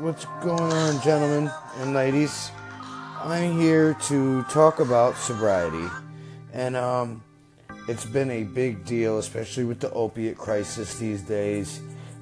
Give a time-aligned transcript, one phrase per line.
[0.00, 2.52] what's going on, gentlemen and ladies?
[3.20, 5.88] I'm here to talk about sobriety,
[6.52, 7.22] and um,
[7.88, 11.80] it's been a big deal, especially with the opiate crisis these days.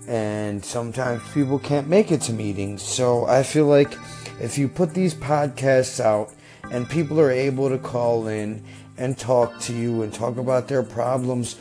[0.09, 3.99] And sometimes people can't make it to meetings, so I feel like
[4.41, 6.33] if you put these podcasts out
[6.71, 8.65] and people are able to call in
[8.97, 11.57] and talk to you and talk about their problems,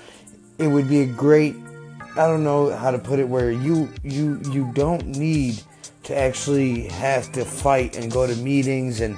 [0.59, 1.55] it would be a great
[2.17, 5.61] I don't know how to put it where you you you don't need
[6.05, 9.17] to actually have to fight and go to meetings and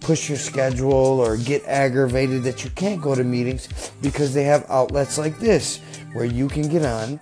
[0.00, 4.64] push your schedule or get aggravated that you can't go to meetings because they have
[4.70, 5.80] outlets like this
[6.12, 7.20] where you can get on,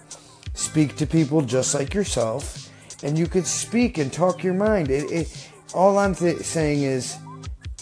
[0.55, 2.71] speak to people just like yourself,
[3.03, 4.91] and you could speak and talk your mind.
[4.91, 7.17] It, it, all I'm th- saying is,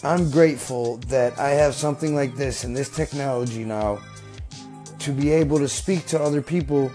[0.03, 3.99] I'm grateful that I have something like this and this technology now
[4.99, 6.91] to be able to speak to other people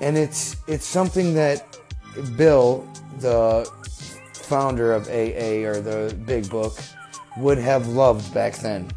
[0.00, 1.78] and it's it's something that
[2.36, 2.86] Bill,
[3.20, 3.70] the
[4.32, 6.78] founder of AA or the Big Book,
[7.36, 8.90] would have loved back then.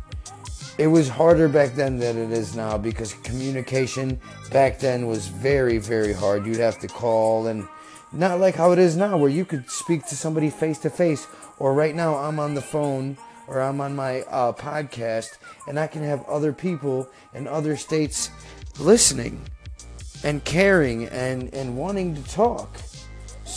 [0.78, 5.78] It was harder back then than it is now because communication back then was very
[5.78, 6.45] very hard.
[6.45, 7.67] You'd have to call and
[8.14, 11.28] not like how it is now where you could speak to somebody face to face
[11.58, 13.17] or right now I'm on the phone
[13.48, 18.30] or I'm on my uh, podcast and I can have other people in other states
[18.80, 19.42] listening
[20.23, 22.70] and caring and, and wanting to talk.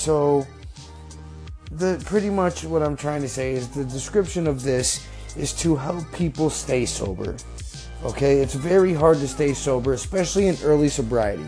[0.03, 0.45] So
[1.71, 5.77] the pretty much what I'm trying to say is the description of this is to
[5.77, 7.37] help people stay sober.
[8.03, 11.47] Okay, it's very hard to stay sober, especially in early sobriety.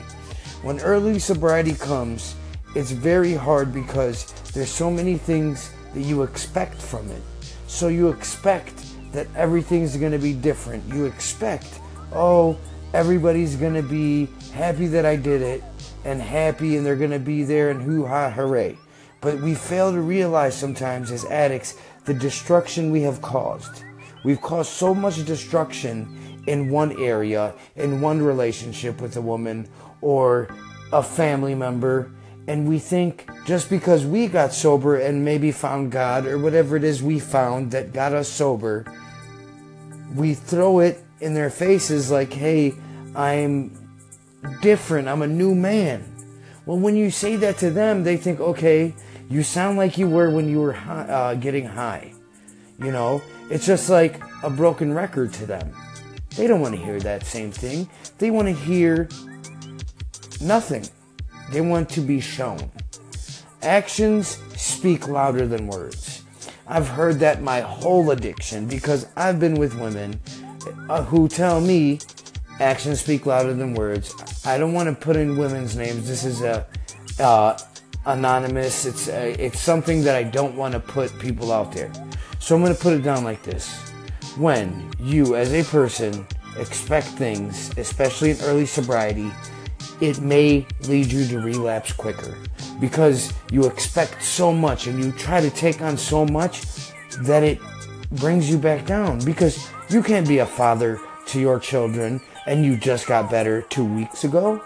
[0.63, 2.37] When early sobriety comes,
[2.77, 7.23] it's very hard because there's so many things that you expect from it.
[7.67, 10.85] So you expect that everything's going to be different.
[10.95, 11.81] You expect,
[12.13, 12.57] oh,
[12.93, 15.65] everybody's going to be happy that I did it
[16.05, 18.79] and happy and they're going to be there and hoo ha hooray.
[19.21, 23.83] But we fail to realize sometimes as addicts the destruction we have caused.
[24.23, 29.69] We've caused so much destruction in one area, in one relationship with a woman
[30.01, 30.49] or
[30.93, 32.11] a family member.
[32.47, 36.85] And we think just because we got sober and maybe found God or whatever it
[36.85, 38.85] is we found that got us sober,
[40.15, 42.75] we throw it in their faces like, hey,
[43.17, 43.84] I'm
[44.61, 45.09] different.
[45.09, 46.05] I'm a new man.
[46.67, 48.95] Well, when you say that to them, they think, okay,
[49.29, 52.13] you sound like you were when you were high, uh, getting high.
[52.79, 55.73] You know, it's just like a broken record to them.
[56.37, 57.89] They don't want to hear that same thing.
[58.19, 59.09] They want to hear
[60.41, 60.85] nothing.
[61.51, 62.71] They want to be shown.
[63.63, 66.23] Actions speak louder than words.
[66.67, 70.21] I've heard that my whole addiction because I've been with women
[70.89, 72.01] uh, who tell me
[72.61, 74.15] actions speak louder than words.
[74.45, 76.07] I don't want to put in women's names.
[76.09, 76.67] This is a
[77.19, 77.59] uh,
[78.07, 78.87] anonymous.
[78.87, 81.93] It's a, it's something that I don't want to put people out there.
[82.39, 83.75] So I'm going to put it down like this:
[84.37, 86.27] When you, as a person,
[86.59, 89.31] expect things, especially in early sobriety,
[90.01, 92.37] it may lead you to relapse quicker
[92.81, 96.63] because you expect so much and you try to take on so much
[97.23, 97.59] that it
[98.13, 102.77] brings you back down because you can't be a father to your children and you
[102.77, 104.63] just got better two weeks ago?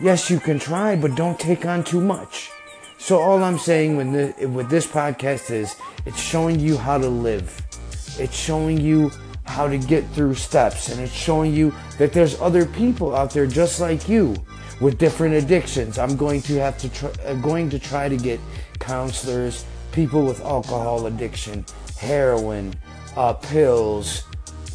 [0.00, 2.50] Yes, you can try, but don't take on too much.
[2.98, 7.08] So all I'm saying with this, with this podcast is it's showing you how to
[7.08, 7.60] live.
[8.18, 9.10] It's showing you
[9.44, 13.46] how to get through steps and it's showing you that there's other people out there
[13.46, 14.36] just like you
[14.80, 15.98] with different addictions.
[15.98, 18.40] I'm going to have to try, uh, going to try to get
[18.78, 21.64] counselors, people with alcohol addiction,
[21.98, 22.74] heroin,
[23.16, 24.24] uh, pills,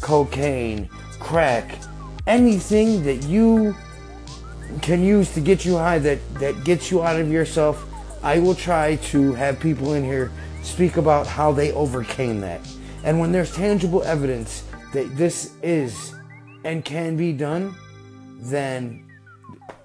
[0.00, 0.88] cocaine,
[1.18, 1.78] crack,
[2.26, 3.76] anything that you
[4.82, 7.86] can use to get you high that, that gets you out of yourself,
[8.22, 10.32] I will try to have people in here
[10.62, 12.60] speak about how they overcame that.
[13.04, 16.14] And when there's tangible evidence that this is
[16.64, 17.74] and can be done,
[18.40, 19.06] then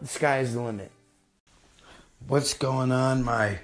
[0.02, 0.92] the sky is the limit.
[2.28, 3.60] What's going on, my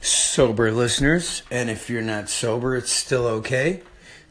[0.00, 1.42] sober listeners?
[1.50, 3.82] And if you're not sober, it's still okay.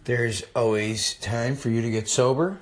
[0.04, 2.60] There's always time for you to get sober.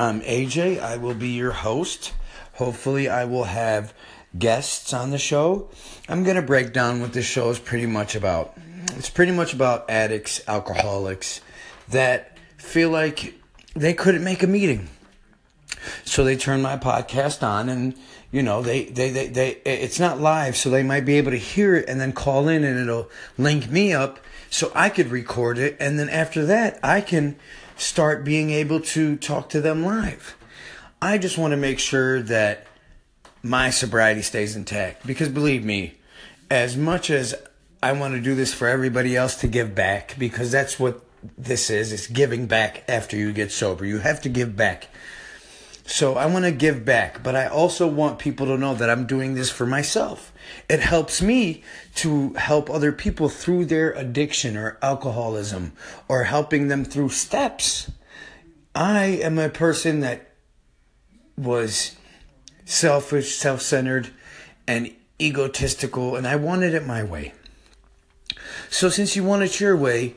[0.00, 0.80] Um, I'm AJ.
[0.80, 2.14] I will be your host.
[2.54, 3.92] Hopefully, I will have
[4.38, 5.68] guests on the show.
[6.08, 8.54] I'm going to break down what this show is pretty much about.
[8.96, 11.42] It's pretty much about addicts, alcoholics
[11.90, 13.34] that feel like
[13.74, 14.88] they couldn't make a meeting.
[16.06, 17.94] So they turn my podcast on and
[18.32, 21.36] you know, they, they, they, they, it's not live, so they might be able to
[21.36, 25.58] hear it and then call in and it'll link me up so I could record
[25.58, 25.76] it.
[25.78, 27.36] And then after that, I can
[27.80, 30.36] start being able to talk to them live.
[31.02, 32.66] I just want to make sure that
[33.42, 35.94] my sobriety stays intact because believe me,
[36.50, 37.34] as much as
[37.82, 41.02] I want to do this for everybody else to give back because that's what
[41.38, 41.92] this is.
[41.92, 43.84] It's giving back after you get sober.
[43.86, 44.88] You have to give back.
[45.90, 49.08] So I want to give back, but I also want people to know that I'm
[49.08, 50.32] doing this for myself.
[50.68, 51.64] It helps me
[51.96, 55.72] to help other people through their addiction or alcoholism
[56.06, 57.90] or helping them through steps.
[58.72, 60.30] I am a person that
[61.36, 61.96] was
[62.64, 64.10] selfish, self centered,
[64.68, 67.32] and egotistical, and I wanted it my way.
[68.68, 70.14] So since you want it your way,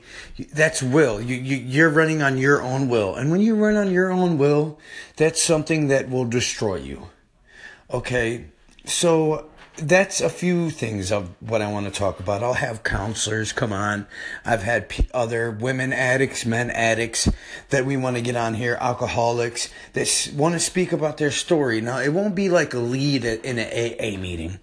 [0.53, 1.21] that's will.
[1.21, 4.37] You, you you're running on your own will, and when you run on your own
[4.37, 4.79] will,
[5.15, 7.09] that's something that will destroy you.
[7.91, 8.45] Okay,
[8.85, 12.43] so that's a few things of what I want to talk about.
[12.43, 14.05] I'll have counselors come on.
[14.45, 17.27] I've had p- other women addicts, men addicts
[17.69, 21.81] that we want to get on here, alcoholics that want to speak about their story.
[21.81, 24.59] Now, it won't be like a lead in an AA meeting.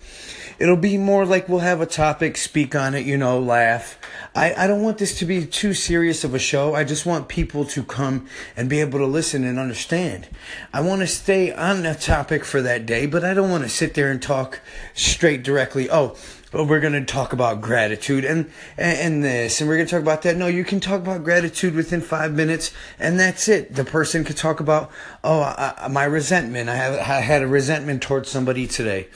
[0.61, 3.99] It'll be more like we'll have a topic, speak on it, you know, laugh.
[4.35, 6.75] I, I don't want this to be too serious of a show.
[6.75, 10.29] I just want people to come and be able to listen and understand.
[10.71, 13.71] I want to stay on the topic for that day, but I don't want to
[13.71, 14.61] sit there and talk
[15.00, 15.91] straight directly.
[15.91, 16.17] Oh,
[16.52, 20.02] but we're going to talk about gratitude and, and this and we're going to talk
[20.02, 20.37] about that.
[20.37, 23.75] No, you can talk about gratitude within five minutes and that's it.
[23.75, 24.91] The person could talk about,
[25.23, 26.69] oh, I, my resentment.
[26.69, 29.08] I, have, I had a resentment towards somebody today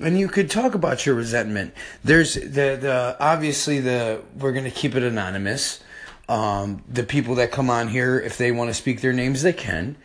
[0.00, 1.74] and you could talk about your resentment.
[2.02, 5.80] There's the the obviously the we're gonna keep it anonymous.
[6.28, 9.52] Um, the people that come on here, if they want to speak their names, they
[9.52, 9.96] can.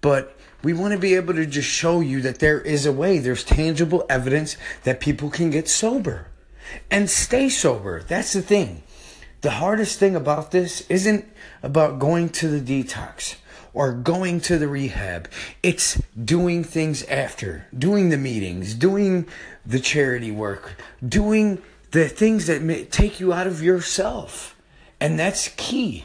[0.00, 3.18] But we want to be able to just show you that there is a way.
[3.18, 6.28] There's tangible evidence that people can get sober
[6.90, 8.02] and stay sober.
[8.02, 8.82] That's the thing.
[9.40, 11.24] The hardest thing about this isn't
[11.62, 13.36] about going to the detox
[13.72, 15.30] or going to the rehab.
[15.62, 19.28] It's doing things after, doing the meetings, doing
[19.64, 20.74] the charity work,
[21.06, 21.62] doing
[21.92, 24.56] the things that take you out of yourself.
[25.00, 26.04] And that's key.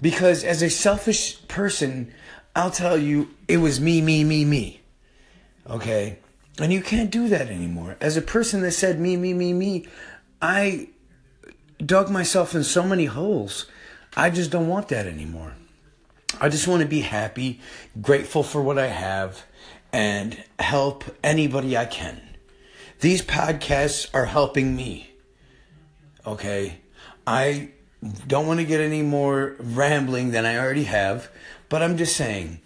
[0.00, 2.12] Because as a selfish person,
[2.56, 4.80] I'll tell you, it was me, me, me, me.
[5.68, 6.18] Okay?
[6.58, 7.98] And you can't do that anymore.
[8.00, 9.86] As a person that said me, me, me, me,
[10.40, 10.88] I
[11.84, 13.66] dug myself in so many holes.
[14.16, 15.52] I just don't want that anymore.
[16.40, 17.60] I just want to be happy,
[18.00, 19.44] grateful for what I have,
[19.92, 22.22] and help anybody I can.
[23.00, 25.10] These podcasts are helping me.
[26.26, 26.78] Okay?
[27.26, 27.72] I
[28.26, 31.30] don't want to get any more rambling than I already have,
[31.68, 32.60] but I'm just saying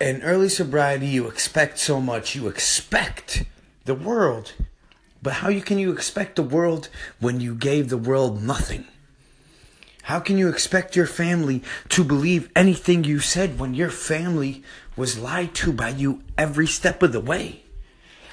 [0.00, 2.34] in early sobriety, you expect so much.
[2.34, 3.44] You expect
[3.84, 4.54] the world.
[5.22, 6.88] But how can you expect the world
[7.18, 8.86] when you gave the world nothing?
[10.04, 14.62] How can you expect your family to believe anything you said when your family
[14.96, 17.64] was lied to by you every step of the way?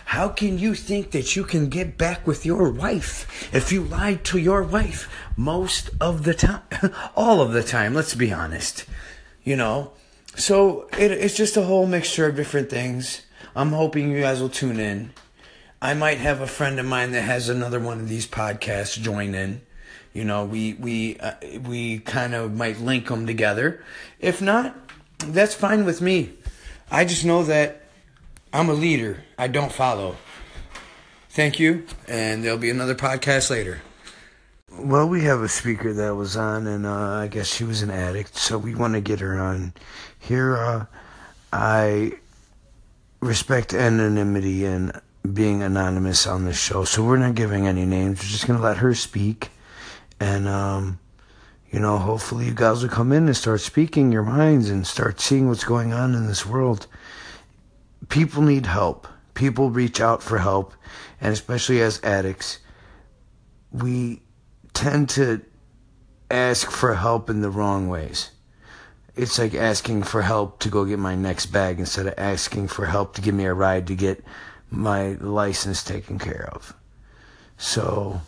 [0.06, 4.24] How can you think that you can get back with your wife if you lied
[4.26, 6.62] to your wife most of the time?
[7.16, 8.86] All of the time, let's be honest.
[9.44, 9.92] You know?
[10.36, 13.24] So it, it's just a whole mixture of different things.
[13.56, 15.12] I'm hoping you guys will tune in.
[15.82, 19.34] I might have a friend of mine that has another one of these podcasts join
[19.34, 19.62] in.
[20.14, 21.34] You know, we we uh,
[21.68, 23.84] we kind of might link them together.
[24.20, 24.76] If not,
[25.20, 26.34] that's fine with me.
[26.90, 27.85] I just know that
[28.56, 29.22] I'm a leader.
[29.38, 30.16] I don't follow.
[31.30, 33.82] Thank you, and there'll be another podcast later.
[34.72, 37.92] Well, we have a speaker that was on, and uh, I guess she was an
[37.92, 39.74] addict, so we want to get her on.
[40.18, 40.86] Here, uh,
[41.52, 42.14] I
[43.20, 45.02] respect anonymity and
[45.34, 48.20] being anonymous on this show, so we're not giving any names.
[48.20, 49.50] We're just going to let her speak
[50.22, 51.00] and, um,
[51.72, 55.20] you know, hopefully you guys will come in and start speaking your minds and start
[55.20, 56.88] seeing what's going on in this world.
[58.10, 59.08] People need help.
[59.34, 60.74] People reach out for help.
[61.20, 62.60] And especially as addicts,
[63.72, 64.22] we
[64.74, 65.42] tend to
[66.30, 68.32] ask for help in the wrong ways.
[69.16, 72.86] It's like asking for help to go get my next bag instead of asking for
[72.86, 74.24] help to give me a ride to get
[74.70, 76.74] my license taken care of.
[77.58, 78.22] So,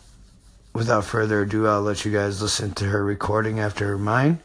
[0.72, 4.40] without further ado, I'll let you guys listen to her recording after mine,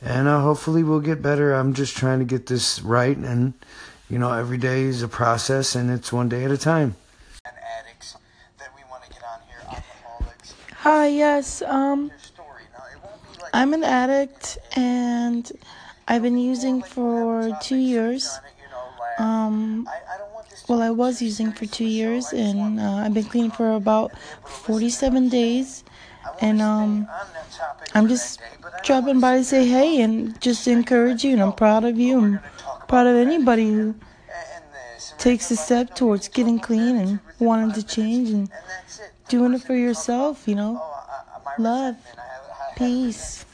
[0.00, 1.52] and uh, hopefully we'll get better.
[1.52, 3.52] I'm just trying to get this right, and
[4.12, 6.96] you know, every day is a process, and it's one day at a time.
[10.74, 11.62] Hi, yes.
[11.62, 12.12] Um,
[13.54, 15.50] I'm an addict, and
[16.06, 18.38] I've been using for two years.
[19.18, 19.88] Um,
[20.68, 24.12] well, I was using for two years, and uh, I've been clean for about
[24.44, 25.84] 47 days.
[26.42, 27.08] And um,
[27.94, 28.40] I'm just
[28.84, 31.32] dropping by to say hey and just encourage you.
[31.32, 32.18] And I'm proud of you.
[32.18, 32.40] I'm
[32.92, 33.94] proud of anybody who
[35.16, 38.50] takes a step towards getting clean and wanting to change and
[39.30, 40.78] doing it for yourself, you know.
[41.58, 41.96] Love.
[42.76, 43.46] Peace.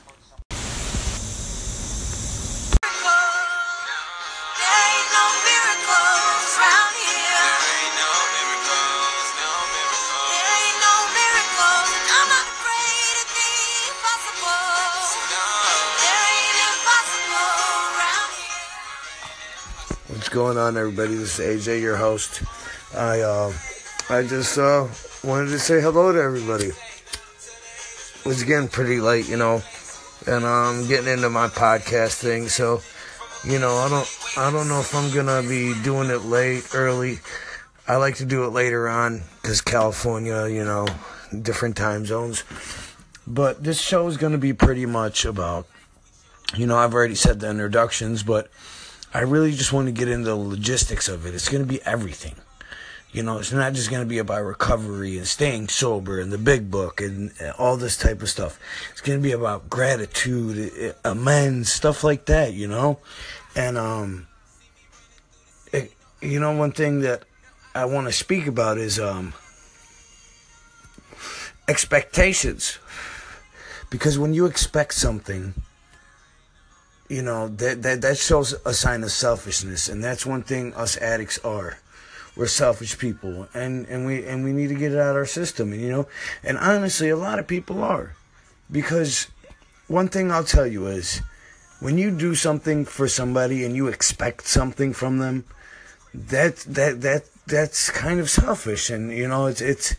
[20.09, 21.17] What's going on, everybody?
[21.17, 22.43] This is AJ, your host.
[22.97, 23.53] I uh,
[24.09, 24.89] I just uh,
[25.23, 26.71] wanted to say hello to everybody.
[28.25, 29.61] It's getting pretty late, you know,
[30.27, 32.49] and I'm getting into my podcast thing.
[32.49, 32.81] So,
[33.45, 37.19] you know, I don't I don't know if I'm gonna be doing it late, early.
[37.87, 40.87] I like to do it later on because California, you know,
[41.43, 42.45] different time zones.
[43.27, 45.67] But this show is gonna be pretty much about,
[46.57, 48.51] you know, I've already said the introductions, but
[49.15, 51.35] I really just want to get into the logistics of it.
[51.35, 52.35] It's going to be everything.
[53.11, 56.37] You know, it's not just going to be about recovery and staying sober and the
[56.37, 58.59] big book and all this type of stuff.
[58.93, 62.99] It's going to be about gratitude, amends, stuff like that, you know?
[63.57, 64.27] And, um,
[65.73, 67.23] it, you know, one thing that
[67.75, 69.33] I want to speak about is, um,
[71.67, 72.79] expectations.
[73.89, 75.55] Because when you expect something,
[77.09, 80.97] you know that that that shows a sign of selfishness and that's one thing us
[80.99, 81.79] addicts are.
[82.37, 85.27] We're selfish people and and we and we need to get it out of our
[85.27, 86.07] system and you know?
[86.45, 88.15] And honestly a lot of people are.
[88.71, 89.29] Because
[89.89, 91.23] one thing I'll tell you is
[91.81, 95.45] when you do something for somebody and you expect something from them
[96.15, 99.97] that that that that's kind of selfish and you know it's it's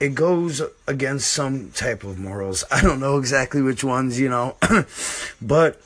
[0.00, 2.64] it goes against some type of morals.
[2.70, 4.56] I don't know exactly which ones you know?
[5.40, 5.80] But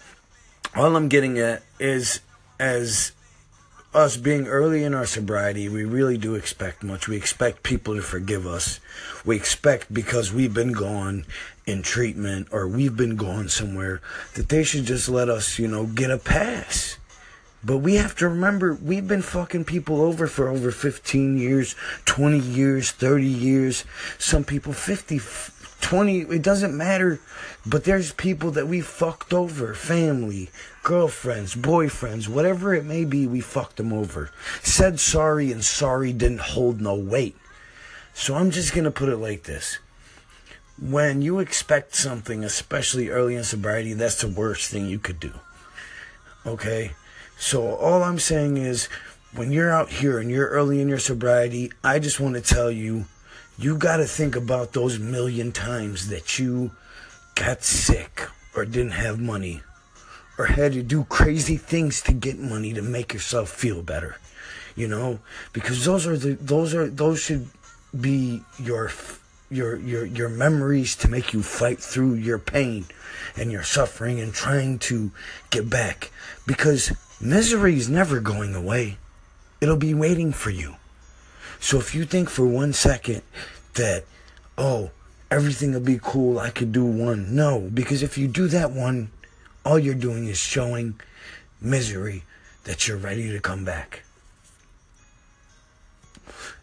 [0.78, 2.20] all I'm getting at is
[2.60, 3.10] as
[3.92, 7.08] us being early in our sobriety, we really do expect much.
[7.08, 8.78] We expect people to forgive us.
[9.24, 11.24] We expect because we've been gone
[11.66, 14.00] in treatment or we've been gone somewhere
[14.34, 16.96] that they should just let us, you know, get a pass.
[17.64, 22.38] But we have to remember we've been fucking people over for over 15 years, 20
[22.38, 23.84] years, 30 years,
[24.16, 25.18] some people 50
[25.80, 27.20] 20 it doesn't matter
[27.64, 30.50] but there's people that we fucked over family
[30.82, 34.30] girlfriends boyfriends whatever it may be we fucked them over.
[34.62, 37.36] Said sorry and sorry didn't hold no weight.
[38.14, 39.78] So i'm just going to put it like this.
[40.80, 45.32] When you expect something especially early in sobriety that's the worst thing you could do.
[46.46, 46.92] Okay?
[47.38, 48.88] So all i'm saying is
[49.34, 52.70] when you're out here and you're early in your sobriety i just want to tell
[52.70, 53.04] you
[53.58, 56.70] you got to think about those million times that you
[57.34, 58.22] got sick
[58.54, 59.62] or didn't have money
[60.38, 64.16] or had to do crazy things to get money to make yourself feel better
[64.78, 65.18] you know?
[65.52, 67.48] Because those are the those are those should
[68.00, 68.92] be your
[69.50, 72.86] your your your memories to make you fight through your pain
[73.36, 75.10] and your suffering and trying to
[75.50, 76.12] get back.
[76.46, 78.98] Because misery is never going away.
[79.60, 80.76] It'll be waiting for you
[81.60, 83.22] so if you think for one second
[83.74, 84.04] that,
[84.56, 84.90] oh,
[85.30, 87.34] everything will be cool, I could do one.
[87.34, 89.10] No, because if you do that one,
[89.64, 91.00] all you're doing is showing
[91.60, 92.22] misery
[92.64, 94.02] that you're ready to come back.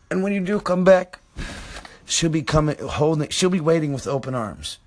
[0.10, 1.20] And when you do come back,
[2.06, 4.78] she'll be coming holding she'll be waiting with open arms.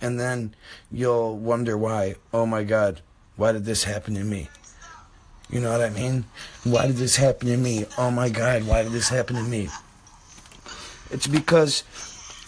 [0.00, 0.54] And then
[0.92, 3.00] you'll wonder why, oh my god,
[3.36, 4.48] why did this happen to me?
[5.48, 6.24] You know what I mean?
[6.64, 7.86] Why did this happen to me?
[7.96, 9.68] Oh my God, why did this happen to me?
[11.10, 11.84] It's because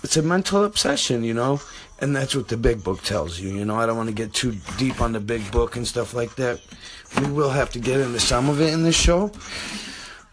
[0.03, 1.61] it's a mental obsession, you know?
[2.01, 3.77] And that's what the big book tells you, you know?
[3.77, 6.61] I don't want to get too deep on the big book and stuff like that.
[7.21, 9.33] We will have to get into some of it in this show.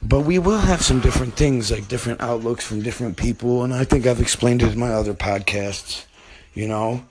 [0.02, 3.64] But we will have some different things, like different outlooks from different people.
[3.64, 6.06] And I think I've explained it in my other podcasts,
[6.54, 7.04] you know?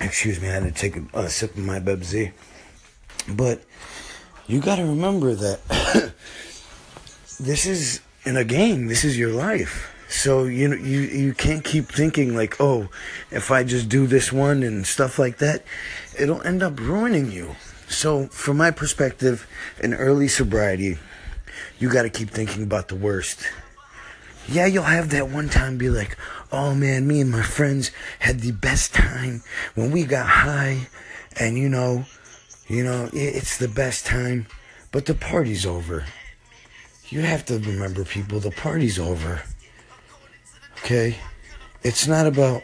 [0.00, 2.32] Excuse me, I had to take a, a sip of my Bebzy.
[3.28, 3.62] But
[4.46, 5.60] you got to remember that
[7.40, 8.86] this is in a game.
[8.86, 9.94] This is your life.
[10.08, 12.88] So you know you you can't keep thinking like, oh,
[13.30, 15.64] if I just do this one and stuff like that,
[16.18, 17.56] it'll end up ruining you.
[17.88, 19.46] So from my perspective,
[19.82, 20.98] in early sobriety,
[21.78, 23.46] you got to keep thinking about the worst.
[24.48, 26.16] Yeah, you'll have that one time be like,
[26.52, 27.90] oh man, me and my friends
[28.20, 29.42] had the best time
[29.74, 30.88] when we got high,
[31.38, 32.04] and you know,
[32.68, 34.46] you know, it's the best time,
[34.92, 36.04] but the party's over.
[37.08, 39.42] You have to remember, people, the party's over.
[40.84, 41.16] Okay?
[41.82, 42.62] It's not about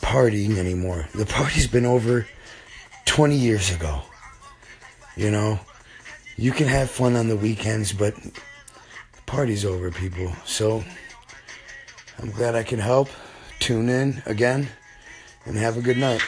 [0.00, 1.08] partying anymore.
[1.14, 2.26] The party's been over
[3.04, 4.00] 20 years ago.
[5.16, 5.60] You know?
[6.36, 10.32] You can have fun on the weekends, but the party's over, people.
[10.46, 10.82] So
[12.20, 13.08] I'm glad I can help.
[13.60, 14.68] Tune in again
[15.44, 16.22] and have a good night.